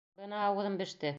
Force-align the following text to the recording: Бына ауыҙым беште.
Бына 0.21 0.39
ауыҙым 0.47 0.81
беште. 0.83 1.09